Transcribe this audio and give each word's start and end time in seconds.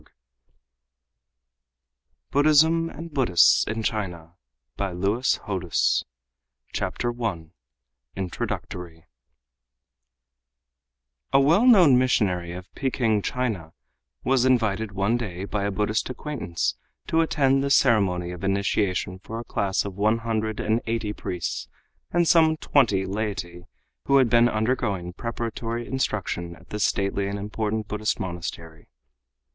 BUDDHISM 2.31 2.89
AND 2.89 3.13
BUDDHISTS 3.13 3.65
IN 3.67 3.83
CHINA 3.83 4.33
I 4.79 4.91
INTRODUCTORY 8.15 9.05
A 11.33 11.39
well 11.39 11.67
known 11.67 11.99
missionary 11.99 12.51
of 12.53 12.73
Peking, 12.73 13.21
China, 13.21 13.73
was 14.23 14.43
invited 14.43 14.93
one 14.93 15.17
day 15.17 15.45
by 15.45 15.65
a 15.65 15.71
Buddhist 15.71 16.09
acquaintance 16.09 16.73
to 17.05 17.21
attend 17.21 17.63
the 17.63 17.69
ceremony 17.69 18.31
of 18.31 18.43
initiation 18.43 19.19
for 19.19 19.37
a 19.39 19.43
class 19.43 19.85
of 19.85 19.93
one 19.97 20.17
hundred 20.17 20.59
and 20.59 20.81
eighty 20.87 21.13
priests 21.13 21.67
and 22.11 22.27
some 22.27 22.57
twenty 22.57 23.05
laity 23.05 23.67
who 24.05 24.17
had 24.17 24.31
been 24.31 24.49
undergoing 24.49 25.13
preparatory 25.13 25.85
instruction 25.85 26.55
at 26.55 26.69
the 26.69 26.79
stately 26.79 27.27
and 27.27 27.37
important 27.37 27.87
Buddhist 27.87 28.19
monastery. 28.19 28.87